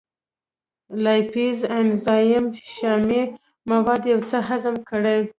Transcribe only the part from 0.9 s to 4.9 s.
لایپیز انزایم شحمي مواد یو څه هضم